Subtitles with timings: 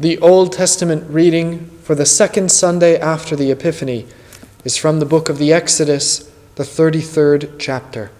[0.00, 4.06] The Old Testament reading for the second Sunday after the Epiphany
[4.64, 6.20] is from the book of the Exodus,
[6.54, 8.10] the 33rd chapter.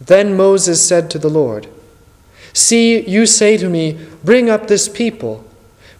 [0.00, 1.66] Then Moses said to the Lord,
[2.52, 5.44] See, you say to me, Bring up this people,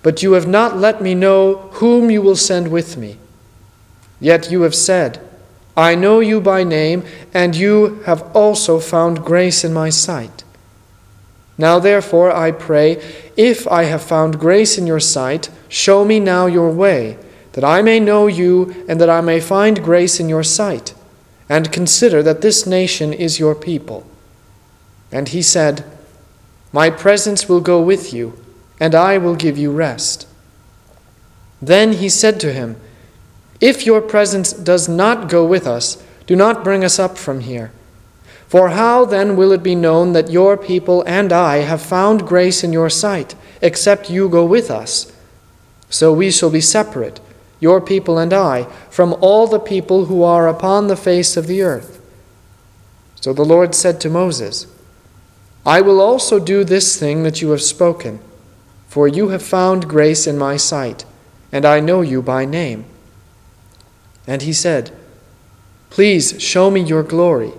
[0.04, 3.16] but you have not let me know whom you will send with me.
[4.20, 5.28] Yet you have said,
[5.76, 7.02] I know you by name,
[7.34, 10.44] and you have also found grace in my sight.
[11.56, 13.02] Now, therefore, I pray,
[13.36, 17.16] if I have found grace in your sight, show me now your way,
[17.52, 20.94] that I may know you, and that I may find grace in your sight,
[21.48, 24.04] and consider that this nation is your people.
[25.12, 25.84] And he said,
[26.72, 28.36] My presence will go with you,
[28.80, 30.26] and I will give you rest.
[31.62, 32.76] Then he said to him,
[33.60, 37.70] If your presence does not go with us, do not bring us up from here.
[38.54, 42.62] For how then will it be known that your people and I have found grace
[42.62, 45.12] in your sight, except you go with us?
[45.90, 47.18] So we shall be separate,
[47.58, 51.62] your people and I, from all the people who are upon the face of the
[51.62, 52.00] earth.
[53.20, 54.68] So the Lord said to Moses,
[55.66, 58.20] I will also do this thing that you have spoken,
[58.86, 61.04] for you have found grace in my sight,
[61.50, 62.84] and I know you by name.
[64.28, 64.92] And he said,
[65.90, 67.52] Please show me your glory.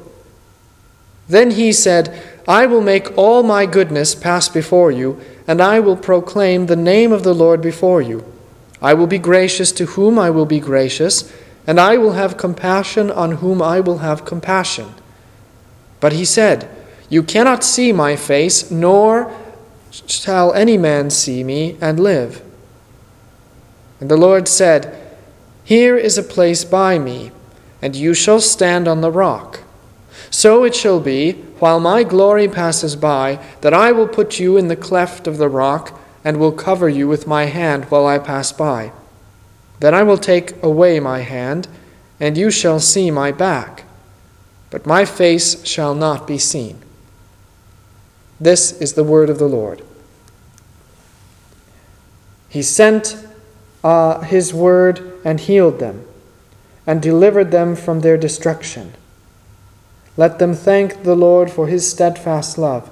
[1.28, 5.98] Then he said, I will make all my goodness pass before you, and I will
[5.98, 8.24] proclaim the name of the Lord before you.
[8.82, 11.32] I will be gracious to whom I will be gracious,
[11.66, 14.94] and I will have compassion on whom I will have compassion.
[16.00, 16.70] But he said,
[17.10, 19.36] You cannot see my face, nor
[19.90, 22.44] shall any man see me and live.
[24.00, 24.96] And the Lord said,
[25.64, 27.32] Here is a place by me,
[27.82, 29.62] and you shall stand on the rock.
[30.36, 34.68] So it shall be, while my glory passes by, that I will put you in
[34.68, 38.52] the cleft of the rock, and will cover you with my hand while I pass
[38.52, 38.92] by.
[39.80, 41.70] Then I will take away my hand,
[42.20, 43.86] and you shall see my back,
[44.72, 46.82] but my face shall not be seen.
[48.38, 49.84] This is the word of the Lord.
[52.50, 53.26] He sent
[53.86, 56.06] uh, his word and healed them,
[56.86, 58.96] and delivered them from their destruction.
[60.18, 62.90] Let them thank the Lord for his steadfast love,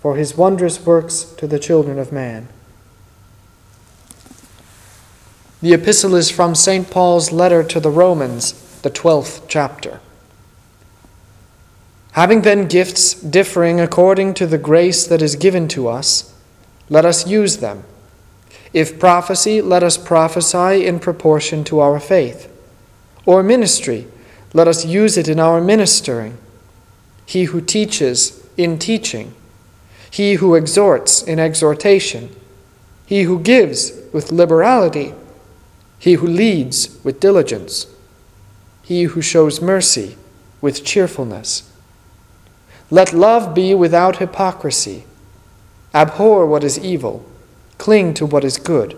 [0.00, 2.48] for his wondrous works to the children of man.
[5.62, 6.90] The epistle is from St.
[6.90, 10.00] Paul's letter to the Romans, the 12th chapter.
[12.12, 16.34] Having then gifts differing according to the grace that is given to us,
[16.88, 17.84] let us use them.
[18.72, 22.50] If prophecy, let us prophesy in proportion to our faith.
[23.26, 24.08] Or ministry,
[24.52, 26.36] let us use it in our ministering.
[27.24, 29.34] He who teaches in teaching,
[30.10, 32.34] he who exhorts in exhortation,
[33.06, 35.14] he who gives with liberality,
[35.98, 37.86] he who leads with diligence,
[38.82, 40.16] he who shows mercy
[40.60, 41.70] with cheerfulness.
[42.90, 45.04] Let love be without hypocrisy.
[45.94, 47.24] Abhor what is evil,
[47.78, 48.96] cling to what is good.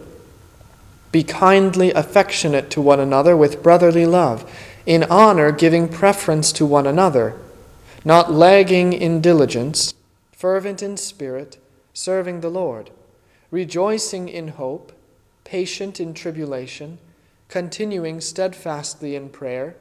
[1.11, 4.51] Be kindly affectionate to one another with brotherly love
[4.87, 7.39] in honor giving preference to one another,
[8.05, 9.95] not lagging in diligence,
[10.33, 11.59] fervent in spirit,
[11.93, 12.91] serving the Lord,
[13.51, 14.93] rejoicing in hope,
[15.45, 16.99] patient in tribulation,
[17.49, 19.77] continuing steadfastly in prayer,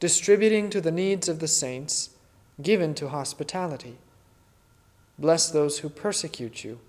[0.00, 2.10] distributing to the needs of the saints,
[2.60, 3.96] given to hospitality.
[5.18, 6.80] Bless those who persecute you.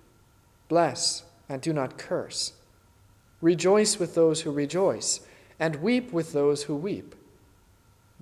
[0.68, 2.54] Bless and do not curse.
[3.42, 5.20] Rejoice with those who rejoice,
[5.60, 7.16] and weep with those who weep.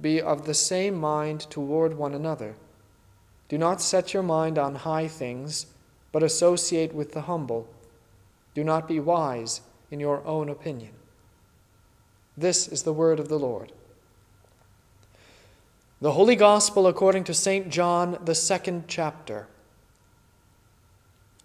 [0.04, 2.56] Be of the same mind toward one another.
[3.48, 5.68] Do not set your mind on high things,
[6.12, 7.70] but associate with the humble.
[8.54, 10.92] Do not be wise in your own opinion.
[12.36, 13.72] This is the word of the Lord.
[16.02, 17.70] The Holy Gospel according to St.
[17.70, 19.48] John, the second chapter.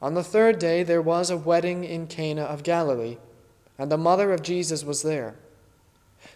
[0.02, 3.18] On the third day there was a wedding in Cana of Galilee,
[3.78, 5.36] and the mother of Jesus was there.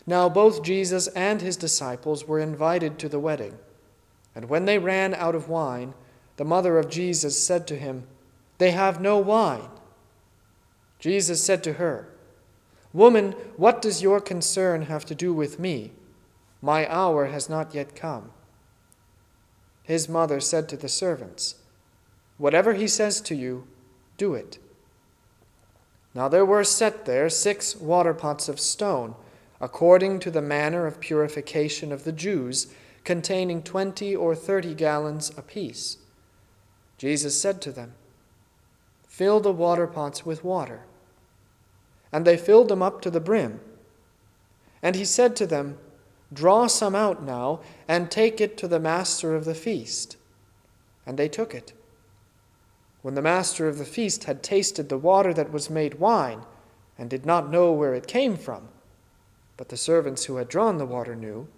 [0.07, 3.59] Now both Jesus and his disciples were invited to the wedding.
[4.35, 5.95] And when they ran out of wine,
[6.37, 8.07] the mother of Jesus said to him,
[8.59, 9.69] They have no wine.
[10.99, 12.09] Jesus said to her,
[12.93, 15.93] Woman, what does your concern have to do with me?
[16.61, 18.31] My hour has not yet come.
[19.83, 21.57] His mother said to the servants,
[22.39, 23.67] Whatever he says to you,
[24.17, 24.59] do it.
[26.15, 29.15] Now there were set there six water pots of stone
[29.63, 32.67] according to the manner of purification of the Jews,
[33.05, 35.99] containing twenty or thirty gallons apiece.
[36.99, 37.95] Jesus said to them,
[39.07, 40.81] Fill the water pots with water.
[42.11, 43.61] And they filled them up to the brim.
[44.83, 45.79] And he said to them,
[46.33, 50.17] Draw some out now, and take it to the master of the feast.
[51.07, 51.73] And they took it.
[53.03, 56.43] When the master of the feast had tasted the water that was made wine,
[56.99, 58.69] and did not know where it came from,
[59.57, 61.49] but the servants who had drawn the water knew,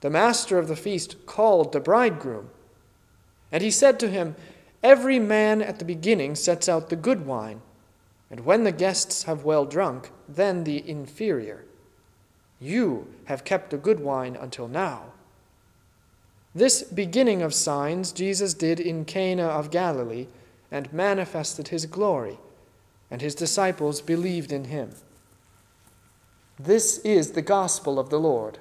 [0.00, 2.50] the master of the feast called the bridegroom.
[3.50, 4.36] And he said to him,
[4.82, 7.62] Every man at the beginning sets out the good wine,
[8.30, 11.64] and when the guests have well drunk, then the inferior.
[12.60, 15.12] You have kept the good wine until now.
[16.54, 20.26] This beginning of signs Jesus did in Cana of Galilee
[20.70, 22.38] and manifested his glory,
[23.10, 24.90] and his disciples believed in him.
[26.58, 28.58] This is the gospel of the Lord.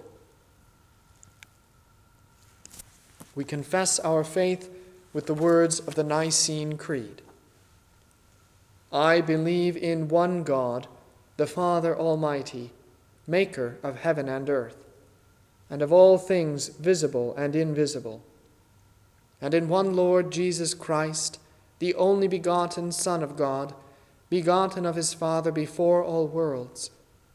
[3.35, 4.69] We confess our faith
[5.13, 7.21] with the words of the Nicene Creed.
[8.91, 10.87] I believe in one God,
[11.37, 12.71] the Father Almighty,
[13.27, 14.77] maker of heaven and earth,
[15.69, 18.21] and of all things visible and invisible,
[19.41, 21.39] and in one Lord Jesus Christ,
[21.79, 23.73] the only begotten Son of God,
[24.29, 26.89] begotten of his Father before all worlds,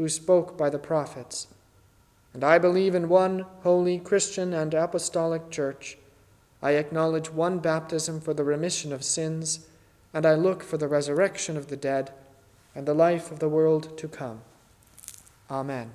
[0.00, 1.46] who spoke by the prophets.
[2.32, 5.98] And I believe in one holy Christian and apostolic church
[6.62, 9.66] I acknowledge one baptism for the remission of sins,
[10.14, 12.12] and I look for the resurrection of the dead
[12.74, 14.40] and the life of the world to come.
[15.50, 15.92] Amen.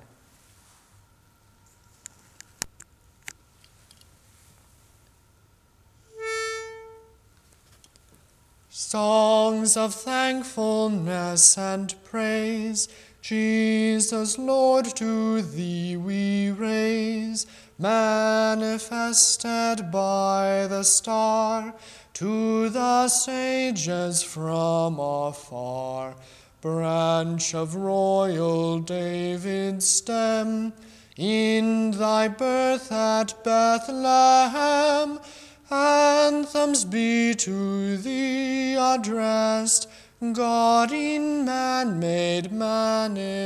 [8.68, 12.88] Songs of thankfulness and praise,
[13.28, 17.44] Jesus, Lord, to thee we raise
[17.76, 18.90] manifested
[19.90, 21.74] by the star
[22.12, 26.14] to the sages from afar.
[26.60, 30.72] Branch of royal David's stem,
[31.16, 35.18] in thy birth at Bethlehem,
[35.68, 39.88] anthems be to thee addressed,
[40.20, 43.42] God in man made manifest.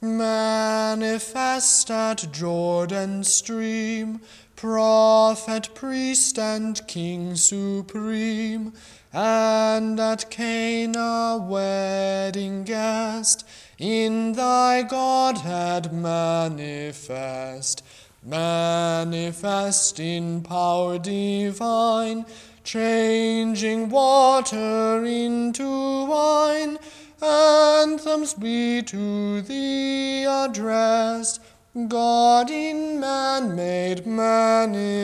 [0.00, 4.22] Manifest at Jordan stream,
[4.56, 8.72] prophet, priest, and king supreme,
[9.12, 13.46] and at Cana wedding guest,
[13.78, 17.84] in thy Godhead manifest,
[18.24, 22.24] manifest in power divine,
[22.64, 26.78] changing water into wine
[27.22, 31.40] Anthems be to thee addressed,
[31.86, 34.98] God in man made manifest.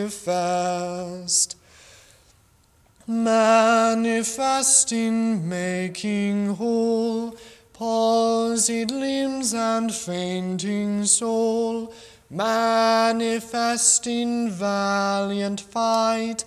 [3.06, 7.36] Manifest in making whole
[7.72, 11.94] palsied limbs and fainting soul,
[12.28, 16.44] manifest in valiant fight,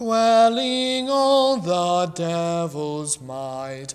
[0.00, 3.94] quelling all the devil's might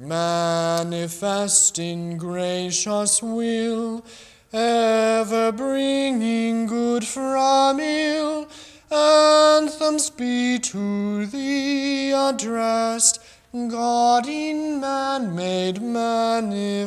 [0.00, 4.04] manifest in gracious will,
[4.52, 8.48] ever bringing good from ill.
[8.90, 13.20] Anthems be to thee addressed,
[13.52, 16.84] God in man made manifest.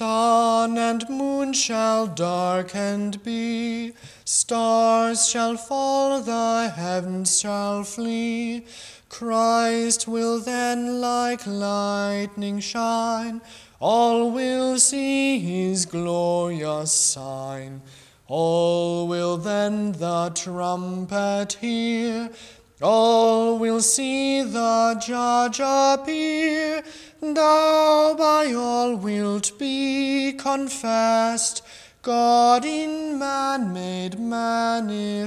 [0.00, 3.92] Sun and moon shall darkened be,
[4.24, 8.64] stars shall fall, the heavens shall flee.
[9.10, 13.42] Christ will then like lightning shine,
[13.78, 17.82] all will see his glorious sign.
[18.26, 22.30] All will then the trumpet hear,
[22.82, 26.82] All will see the judge appear,
[27.20, 31.62] thou by all wilt be confessed,
[32.00, 35.20] God in man made manifest.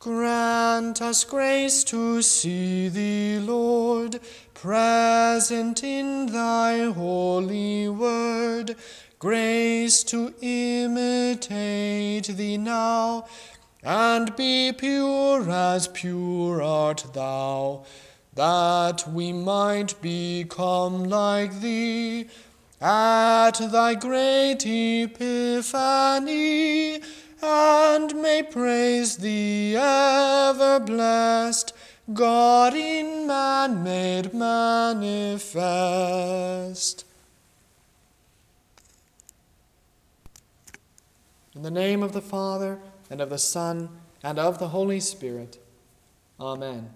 [0.00, 4.18] Grant us grace to see thee, Lord,
[4.54, 8.74] present in thy holy word,
[9.20, 13.26] grace to imitate thee now,
[13.86, 17.84] and be pure as pure art thou,
[18.34, 22.26] that we might become like thee
[22.80, 25.80] at thy great epiphany,
[27.40, 31.72] and may praise thee ever blessed,
[32.12, 35.04] God in man made manifest.
[41.54, 43.88] In the name of the Father, and of the Son,
[44.22, 45.58] and of the Holy Spirit.
[46.40, 46.90] Amen.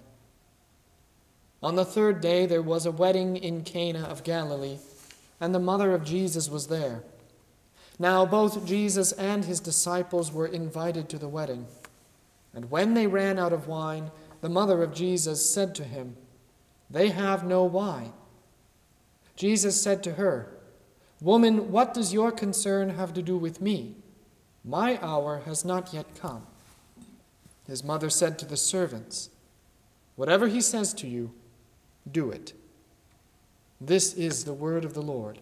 [1.62, 4.78] On the third day there was a wedding in Cana of Galilee,
[5.40, 7.02] and the mother of Jesus was there.
[7.98, 11.66] Now both Jesus and his disciples were invited to the wedding.
[12.54, 16.16] And when they ran out of wine, the mother of Jesus said to him,
[16.88, 18.12] They have no wine.
[19.36, 20.48] Jesus said to her,
[21.20, 23.96] Woman, what does your concern have to do with me?
[24.64, 26.46] My hour has not yet come.
[27.66, 29.30] His mother said to the servants,
[30.16, 31.32] Whatever he says to you,
[32.10, 32.52] do it.
[33.80, 35.38] This is the word of the Lord.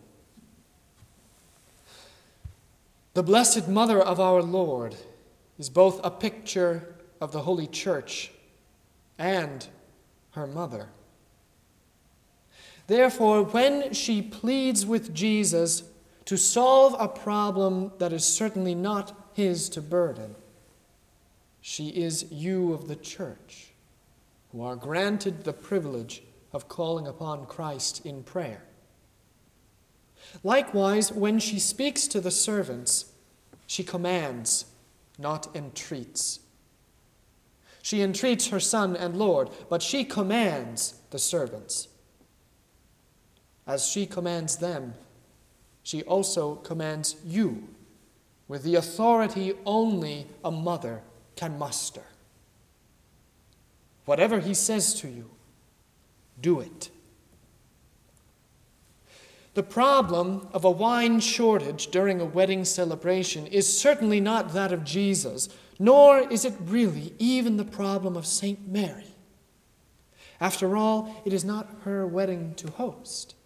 [3.15, 4.95] The Blessed Mother of our Lord
[5.59, 8.31] is both a picture of the Holy Church
[9.19, 9.67] and
[10.33, 10.91] her mother.
[12.87, 15.83] Therefore, when she pleads with Jesus
[16.29, 20.35] to solve a problem that is certainly not his to burden,
[21.63, 23.69] she is you of the church
[24.53, 28.63] who are granted the privilege of calling upon Christ in prayer.
[30.45, 33.07] Likewise, when she speaks to the servants,
[33.67, 34.67] she commands,
[35.19, 36.41] not entreats.
[37.81, 41.89] She entreats her Son and Lord, but she commands the servants.
[43.67, 44.93] As she commands them,
[45.88, 47.66] she also commands you
[48.47, 51.00] with the authority only a mother
[51.35, 52.02] can muster.
[54.04, 55.30] Whatever he says to you,
[56.42, 56.90] do it.
[59.54, 64.85] The problem of a wine shortage during a wedding celebration is certainly not that of
[64.85, 68.68] Jesus, nor is it really even the problem of St.
[68.68, 69.14] Mary.
[70.38, 73.37] After all, it is not her wedding to host.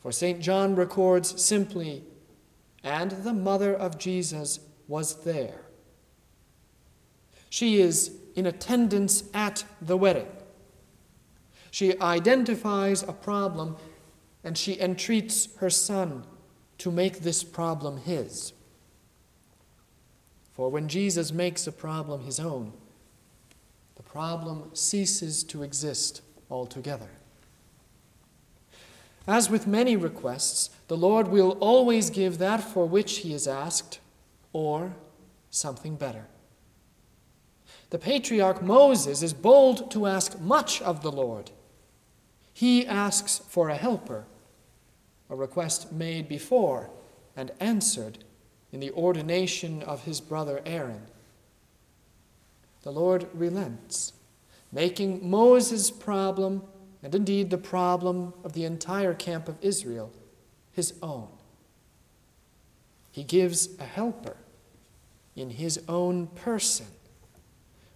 [0.00, 0.40] For St.
[0.40, 2.04] John records simply,
[2.82, 5.60] and the mother of Jesus was there.
[7.50, 10.28] She is in attendance at the wedding.
[11.70, 13.76] She identifies a problem
[14.42, 16.24] and she entreats her son
[16.78, 18.52] to make this problem his.
[20.52, 22.72] For when Jesus makes a problem his own,
[23.96, 27.10] the problem ceases to exist altogether.
[29.26, 34.00] As with many requests, the Lord will always give that for which he is asked,
[34.52, 34.94] or
[35.50, 36.26] something better.
[37.90, 41.50] The patriarch Moses is bold to ask much of the Lord
[42.60, 44.26] he asks for a helper,
[45.30, 46.90] a request made before
[47.34, 48.18] and answered
[48.70, 51.06] in the ordination of his brother Aaron.
[52.82, 54.12] The Lord relents,
[54.72, 56.62] making Moses' problem,
[57.02, 60.12] and indeed the problem of the entire camp of Israel,
[60.72, 61.28] his own.
[63.10, 64.36] He gives a helper
[65.34, 66.86] in his own person.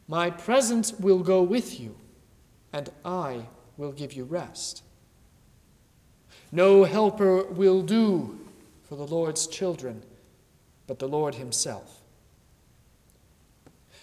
[0.08, 1.96] My presence will go with you,
[2.72, 3.46] and I
[3.76, 4.82] will give you rest.
[6.52, 8.38] No helper will do
[8.84, 10.02] for the Lord's children,
[10.86, 12.00] but the Lord Himself.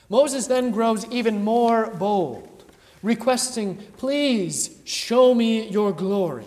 [0.10, 2.50] Moses then grows even more bold,
[3.02, 6.46] requesting, Please show me your glory.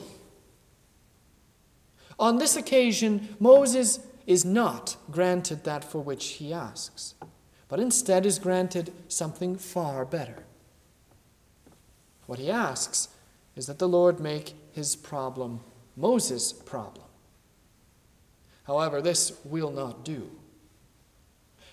[2.18, 7.14] On this occasion, Moses is not granted that for which he asks,
[7.68, 10.44] but instead is granted something far better.
[12.26, 13.08] What he asks
[13.56, 15.60] is that the Lord make his problem
[15.96, 17.04] Moses' problem.
[18.64, 20.30] However, this will not do.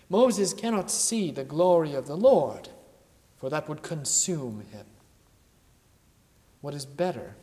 [0.09, 2.69] Moses cannot see the glory of the Lord,
[3.41, 4.85] for that would consume him.
[6.61, 7.33] What is better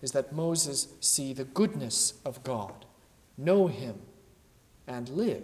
[0.00, 2.84] is that Moses see the goodness of God,
[3.36, 3.96] know him,
[4.86, 5.42] and live.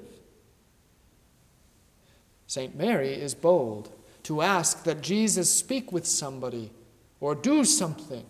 [2.46, 2.76] St.
[2.76, 3.90] Mary is bold
[4.22, 6.70] to ask that Jesus speak with somebody
[7.18, 8.26] or do something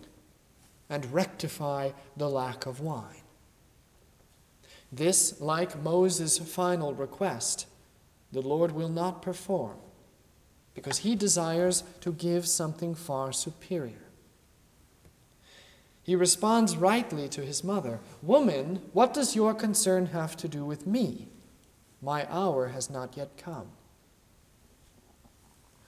[0.89, 3.21] and rectify the lack of wine.
[4.91, 7.67] This, like Moses' final request,
[8.31, 9.77] the Lord will not perform
[10.73, 14.03] because he desires to give something far superior.
[16.03, 20.85] He responds rightly to his mother Woman, what does your concern have to do with
[20.85, 21.27] me?
[22.01, 23.69] My hour has not yet come.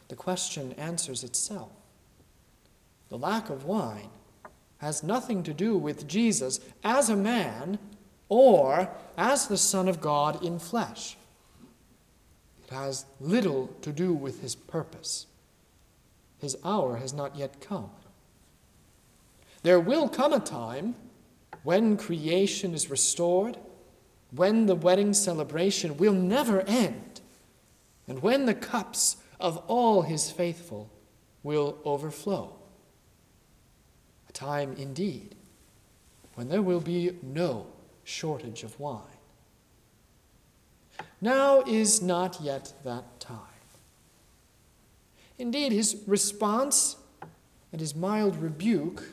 [0.07, 1.71] The question answers itself.
[3.09, 4.09] The lack of wine
[4.77, 7.79] has nothing to do with Jesus as a man
[8.29, 11.17] or as the Son of God in flesh.
[12.65, 15.27] It has little to do with his purpose.
[16.39, 17.91] His hour has not yet come.
[19.63, 20.95] There will come a time
[21.63, 23.57] when creation is restored,
[24.31, 27.21] when the wedding celebration will never end,
[28.07, 30.89] and when the cups of all his faithful
[31.43, 32.55] will overflow.
[34.29, 35.35] A time indeed
[36.35, 37.67] when there will be no
[38.03, 39.14] shortage of wine.
[41.21, 43.39] Now is not yet that time.
[45.37, 46.97] Indeed, his response
[47.71, 49.03] and his mild rebuke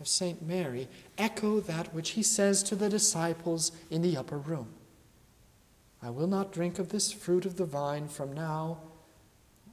[0.00, 0.42] of St.
[0.42, 4.68] Mary echo that which he says to the disciples in the upper room
[6.02, 8.78] I will not drink of this fruit of the vine from now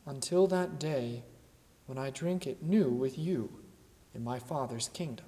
[0.05, 1.23] until that day
[1.85, 3.49] when I drink it new with you
[4.13, 5.25] in my Father's kingdom.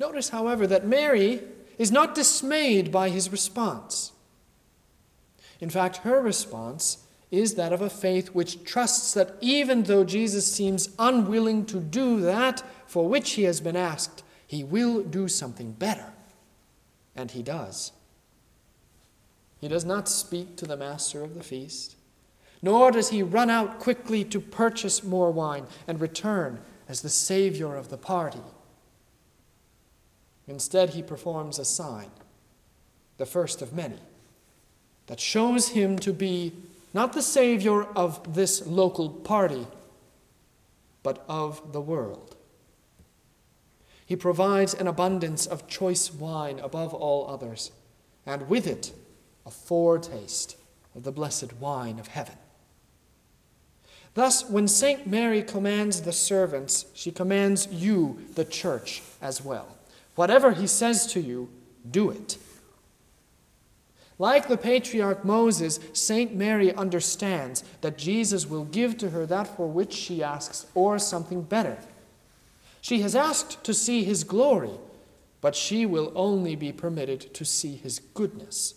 [0.00, 1.40] Notice, however, that Mary
[1.82, 4.12] is not dismayed by his response.
[5.60, 6.98] In fact, her response
[7.32, 12.20] is that of a faith which trusts that even though Jesus seems unwilling to do
[12.20, 16.12] that for which he has been asked, he will do something better.
[17.16, 17.90] And he does.
[19.60, 21.96] He does not speak to the master of the feast,
[22.62, 27.74] nor does he run out quickly to purchase more wine and return as the savior
[27.74, 28.40] of the party.
[30.48, 32.10] Instead, he performs a sign,
[33.18, 33.98] the first of many,
[35.06, 36.52] that shows him to be
[36.94, 39.66] not the savior of this local party,
[41.02, 42.36] but of the world.
[44.04, 47.70] He provides an abundance of choice wine above all others,
[48.26, 48.92] and with it,
[49.46, 50.56] a foretaste
[50.94, 52.36] of the blessed wine of heaven.
[54.14, 55.06] Thus, when St.
[55.06, 59.76] Mary commands the servants, she commands you, the church, as well.
[60.14, 61.48] Whatever he says to you,
[61.88, 62.38] do it.
[64.18, 66.34] Like the patriarch Moses, St.
[66.34, 71.42] Mary understands that Jesus will give to her that for which she asks, or something
[71.42, 71.78] better.
[72.80, 74.78] She has asked to see his glory,
[75.40, 78.74] but she will only be permitted to see his goodness.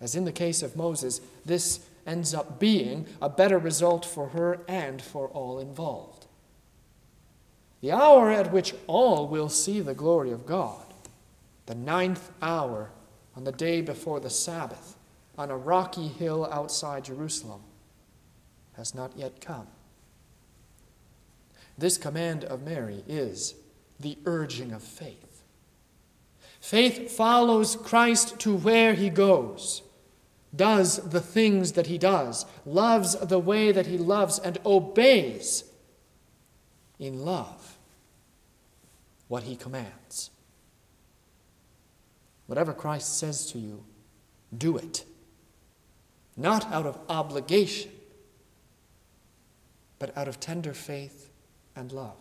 [0.00, 4.60] As in the case of Moses, this ends up being a better result for her
[4.68, 6.15] and for all involved
[7.80, 10.94] the hour at which all will see the glory of God,
[11.66, 12.90] the ninth hour
[13.36, 14.96] on the day before the Sabbath,
[15.36, 17.60] on a rocky hill outside Jerusalem,
[18.76, 19.66] has not yet come.
[21.76, 23.54] This command of Mary is
[24.00, 25.42] the urging of faith.
[26.60, 29.82] Faith follows Christ to where he goes,
[30.54, 35.64] does the things that he does, loves the way that he loves, and obeys
[36.98, 37.65] in love
[39.28, 40.30] what he commands.
[42.46, 43.84] Whatever Christ says to you,
[44.56, 45.04] do it.
[46.36, 47.90] Not out of obligation,
[49.98, 51.30] but out of tender faith
[51.74, 52.16] and love.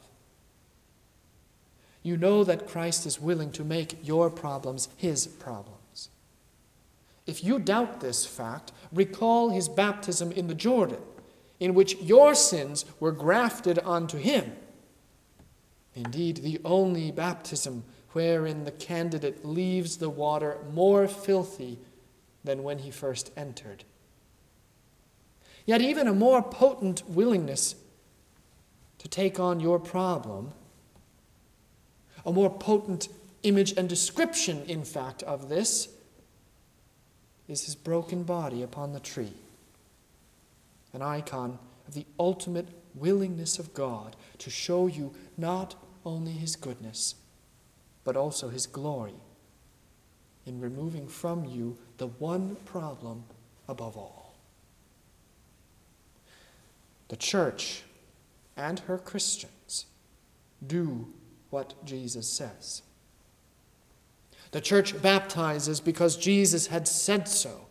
[2.01, 6.09] You know that Christ is willing to make your problems his problems.
[7.25, 11.01] If you doubt this fact, recall his baptism in the Jordan,
[11.59, 14.55] in which your sins were grafted onto him
[15.95, 21.79] Indeed, the only baptism wherein the candidate leaves the water more filthy
[22.43, 23.83] than when he first entered.
[25.65, 27.75] Yet, even a more potent willingness
[28.99, 30.51] to take on your problem,
[32.25, 33.07] a more potent
[33.43, 35.89] image and description, in fact, of this,
[37.47, 39.33] is his broken body upon the tree,
[40.93, 47.15] an icon of the ultimate willingness of God to show you not only his goodness,
[48.03, 49.15] but also his glory
[50.45, 53.23] in removing from you the one problem
[53.67, 54.35] above all.
[57.07, 57.83] The church
[58.55, 59.85] and her Christians
[60.65, 61.07] do
[61.49, 62.81] what Jesus says.
[64.51, 67.67] The church baptizes because Jesus had said so,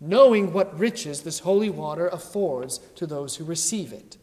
[0.00, 4.18] knowing what riches this holy water affords to those who receive it.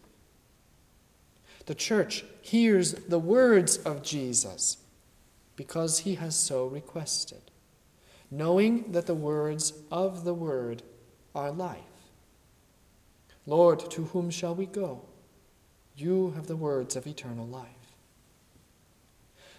[1.65, 4.77] The church hears the words of Jesus
[5.55, 7.51] because he has so requested,
[8.29, 10.83] knowing that the words of the word
[11.33, 11.79] are life.
[13.45, 15.03] Lord, to whom shall we go?
[15.95, 17.67] You have the words of eternal life.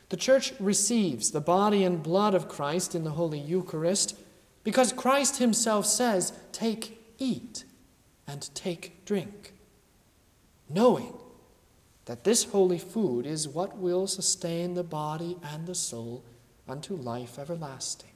[0.09, 4.19] The church receives the body and blood of Christ in the Holy Eucharist
[4.63, 7.65] because Christ himself says, Take, eat,
[8.27, 9.55] and take, drink,
[10.69, 11.15] knowing
[12.07, 16.23] that this holy food is what will sustain the body and the soul
[16.69, 18.11] unto life everlasting.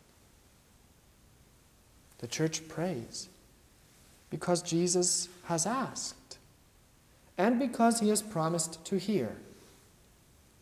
[2.19, 3.29] The church prays
[4.31, 6.39] because Jesus has asked
[7.39, 9.37] and because he has promised to hear,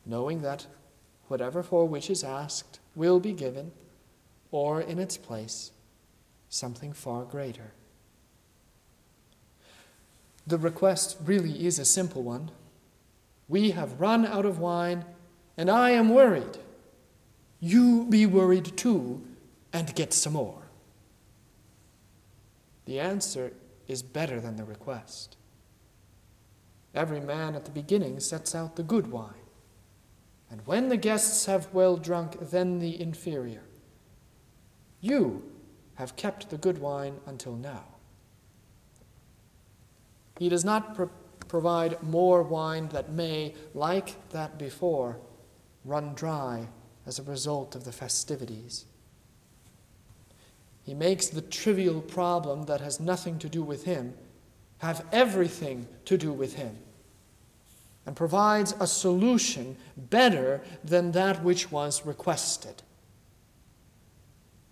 [0.05, 0.67] knowing that
[1.29, 3.73] whatever for which is asked will be given,
[4.53, 5.73] or in its place,
[6.49, 7.73] something far greater.
[10.47, 12.51] The request really is a simple one.
[13.49, 15.05] We have run out of wine,
[15.57, 16.59] and I am worried.
[17.61, 19.23] You be worried too,
[19.73, 20.63] and get some more.
[22.87, 23.53] The answer
[23.89, 25.37] is better than the request.
[26.95, 29.35] Every man at the beginning sets out the good wine,
[30.51, 33.63] and when the guests have well drunk, then the inferior.
[35.01, 35.43] You
[35.97, 37.85] have kept the good wine until now.
[40.39, 40.95] He does not
[41.49, 45.19] provide more wine that may, like that before,
[45.85, 46.69] run dry
[47.07, 48.85] as a result of the festivities.
[50.83, 54.15] He makes the trivial problem that has nothing to do with him
[54.79, 56.77] have everything to do with him
[58.05, 62.83] and provides a solution better than that which was requested.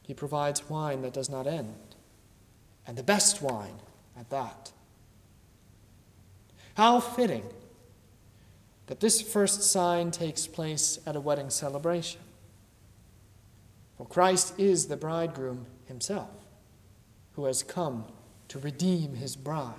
[0.03, 1.97] He provides wine that does not end,
[2.87, 3.79] and the best wine
[4.17, 4.71] at that.
[6.75, 7.45] How fitting
[8.87, 12.21] that this first sign takes place at a wedding celebration.
[13.97, 16.31] For Christ is the bridegroom himself,
[17.33, 18.05] who has come
[18.49, 19.75] to redeem his bride.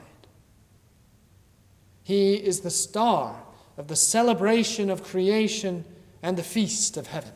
[2.04, 3.44] He is the star
[3.78, 5.86] of the celebration of creation
[6.24, 7.34] and the feast of heaven.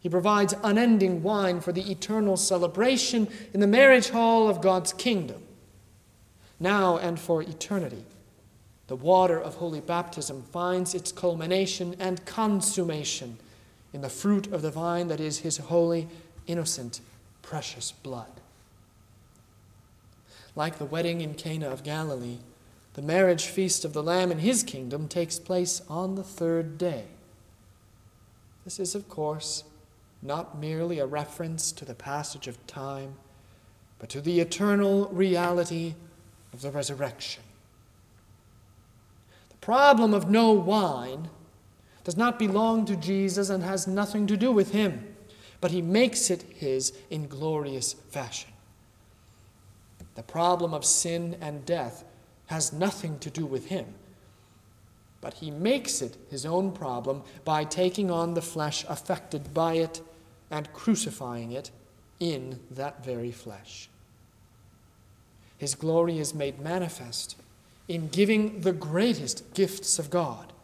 [0.00, 5.42] He provides unending wine for the eternal celebration in the marriage hall of God's kingdom
[6.60, 8.04] now and for eternity.
[8.86, 13.38] The water of holy baptism finds its culmination and consummation
[13.92, 16.08] in the fruit of the vine that is his holy,
[16.46, 17.00] innocent,
[17.42, 18.40] precious blood.
[20.54, 22.38] Like the wedding in Cana of Galilee,
[22.94, 27.04] the marriage feast of the Lamb in his kingdom takes place on the third day.
[28.64, 29.64] This is, of course,
[30.22, 33.14] not merely a reference to the passage of time,
[33.98, 35.94] but to the eternal reality
[36.52, 37.42] of the resurrection.
[39.50, 41.28] The problem of no wine
[42.04, 45.14] does not belong to Jesus and has nothing to do with him,
[45.60, 48.50] but he makes it his in glorious fashion.
[50.14, 52.04] The problem of sin and death
[52.46, 53.86] has nothing to do with him,
[55.20, 60.00] but he makes it his own problem by taking on the flesh affected by it
[60.50, 61.70] and crucifying it
[62.18, 63.89] in that very flesh.
[65.60, 67.36] His glory is made manifest
[67.86, 70.54] in giving the greatest gifts of God,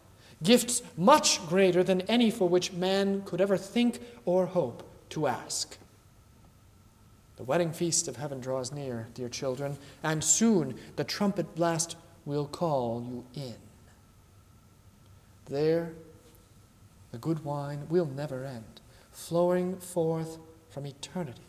[0.43, 5.77] gifts much greater than any for which man could ever think or hope to ask.
[7.37, 12.47] The wedding feast of heaven draws near, dear children, and soon the trumpet blast will
[12.47, 13.57] call you in.
[15.45, 15.93] There,
[17.13, 18.81] the good wine will never end,
[19.13, 20.39] flowing forth
[20.71, 21.43] from eternity,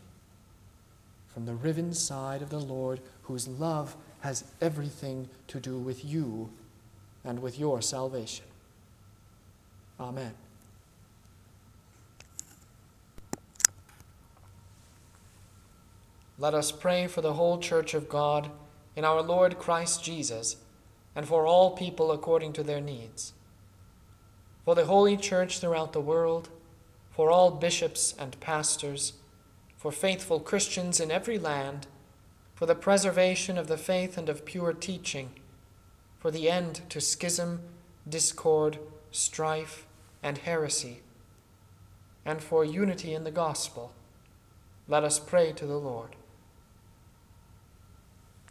[1.37, 6.49] from the riven side of the Lord whose love has everything to do with you
[7.23, 8.45] and with your salvation.
[9.99, 10.33] Amen.
[16.39, 18.49] Let us pray for the whole Church of God
[18.95, 20.55] in our Lord Christ Jesus
[21.15, 23.33] and for all people according to their needs.
[24.65, 26.49] For the Holy Church throughout the world,
[27.11, 29.13] for all bishops and pastors,
[29.87, 31.87] for faithful Christians in every land
[32.55, 35.29] for the preservation of the faith and of pure teaching,
[36.19, 37.61] for the end to schism,
[38.05, 38.79] discord,
[39.11, 39.87] strife,
[40.21, 40.99] and heresy,
[42.25, 43.93] and for unity in the gospel,
[44.89, 46.17] let us pray to the Lord.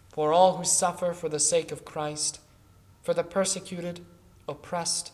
[0.09, 2.41] For all who suffer for the sake of Christ,
[3.03, 4.01] for the persecuted,
[4.49, 5.13] oppressed,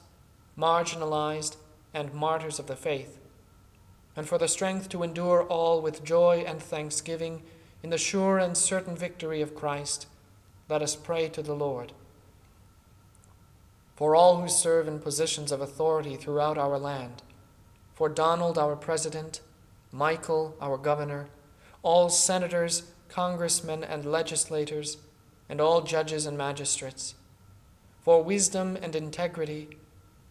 [0.57, 1.57] marginalized,
[1.93, 3.19] and martyrs of the faith,
[4.17, 7.43] and for the strength to endure all with joy and thanksgiving
[7.83, 10.07] in the sure and certain victory of Christ,
[10.69, 11.93] let us pray to the Lord.
[13.97, 17.23] For all who serve in positions of authority throughout our land,
[17.95, 19.41] for Donald, our president,
[19.91, 21.29] Michael, our governor,
[21.83, 24.99] all senators, congressmen, and legislators,
[25.49, 27.15] and all judges and magistrates,
[28.01, 29.69] for wisdom and integrity,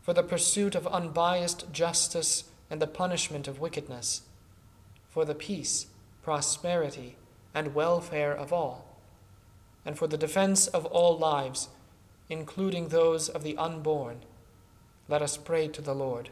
[0.01, 4.21] for the pursuit of unbiased justice and the punishment of wickedness,
[5.09, 5.87] for the peace,
[6.23, 7.17] prosperity,
[7.53, 8.97] and welfare of all,
[9.85, 11.67] and for the defense of all lives,
[12.29, 14.21] including those of the unborn,
[15.09, 16.29] let us pray to the Lord.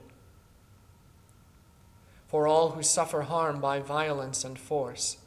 [2.30, 5.18] For all who suffer harm by violence and force,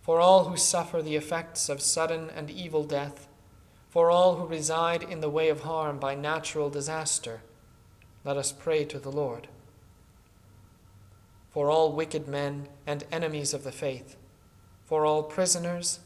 [0.00, 3.26] for all who suffer the effects of sudden and evil death,
[3.88, 7.40] for all who reside in the way of harm by natural disaster,
[8.24, 9.48] let us pray to the Lord.
[11.52, 14.16] For all wicked men and enemies of the faith,
[14.86, 16.00] for all prisoners,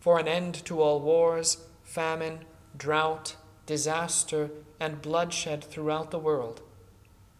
[0.00, 2.40] for an end to all wars, famine,
[2.76, 6.60] drought, disaster, and bloodshed throughout the world,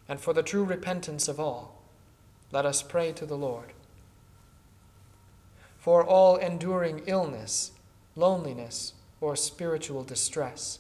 [0.09, 1.83] and for the true repentance of all,
[2.53, 3.73] let us pray to the Lord.
[5.79, 7.73] For all enduring illness,
[8.17, 10.79] loneliness, or spiritual distress,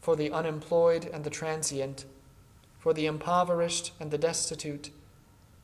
[0.00, 2.04] for the unemployed and the transient,
[2.78, 4.90] for the impoverished and the destitute,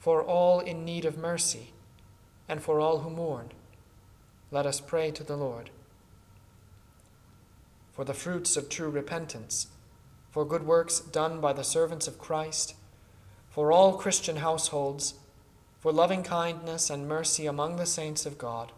[0.08, 1.74] for all in need of mercy
[2.48, 3.52] and for all who mourn.
[4.50, 5.68] Let us pray to the Lord.
[7.92, 9.66] For the fruits of true repentance,
[10.30, 12.74] for good works done by the servants of Christ,
[13.50, 15.12] for all Christian households,
[15.78, 18.72] for loving kindness and mercy among the saints of God,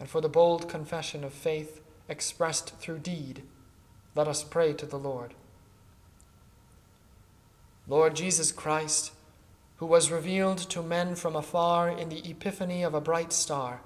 [0.00, 3.42] and for the bold confession of faith expressed through deed,
[4.14, 5.34] let us pray to the Lord.
[7.86, 9.12] Lord Jesus Christ,
[9.78, 13.80] who was revealed to men from afar in the epiphany of a bright star,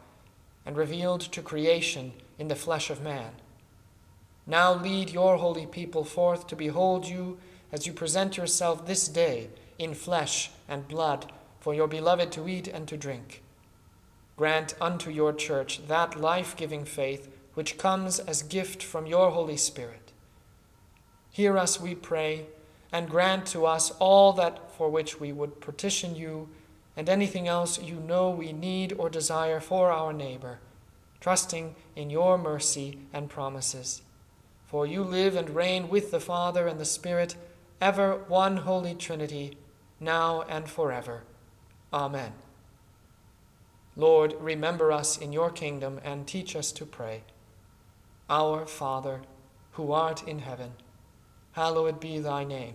[0.64, 3.32] and revealed to creation in the flesh of man.
[4.46, 7.38] Now lead your holy people forth to behold you
[7.70, 12.68] as you present yourself this day in flesh and blood for your beloved to eat
[12.68, 13.42] and to drink.
[14.36, 19.56] Grant unto your church that life giving faith which comes as gift from your Holy
[19.56, 20.12] Spirit.
[21.30, 22.46] Hear us, we pray
[22.92, 26.48] and grant to us all that for which we would petition you
[26.96, 30.58] and anything else you know we need or desire for our neighbor,
[31.20, 34.02] trusting in your mercy and promises.
[34.66, 37.36] For you live and reign with the Father and the Spirit,
[37.80, 39.56] ever one holy Trinity,
[40.00, 41.22] now and forever.
[41.92, 42.32] Amen.
[43.94, 47.22] Lord, remember us in your kingdom and teach us to pray.
[48.28, 49.20] Our Father,
[49.74, 50.72] who art in heaven,
[51.52, 52.74] hallowed be thy name.